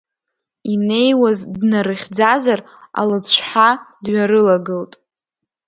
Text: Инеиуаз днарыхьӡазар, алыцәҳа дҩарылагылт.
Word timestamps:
Инеиуаз 0.73 1.39
днарыхьӡазар, 1.53 2.59
алыцәҳа 2.99 3.69
дҩарылагылт. 4.03 4.93